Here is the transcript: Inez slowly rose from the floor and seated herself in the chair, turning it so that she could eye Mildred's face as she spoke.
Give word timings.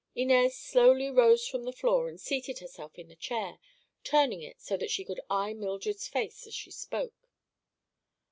Inez 0.15 0.57
slowly 0.57 1.11
rose 1.11 1.47
from 1.47 1.63
the 1.63 1.71
floor 1.71 2.09
and 2.09 2.19
seated 2.19 2.57
herself 2.57 2.97
in 2.97 3.07
the 3.07 3.15
chair, 3.15 3.59
turning 4.03 4.41
it 4.41 4.59
so 4.59 4.75
that 4.77 4.89
she 4.89 5.05
could 5.05 5.19
eye 5.29 5.53
Mildred's 5.53 6.07
face 6.07 6.47
as 6.47 6.55
she 6.55 6.71
spoke. 6.71 7.29